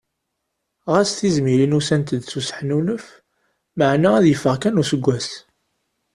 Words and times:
Ɣas 0.91 1.09
tizmilin 1.17 1.77
ussant-d 1.79 2.23
s 2.29 2.33
useḥnunef 2.39 3.05
maɛna 3.77 4.09
ad 4.17 4.25
yeffeɣ 4.27 4.55
kan 4.61 4.81
useggas. 4.81 5.29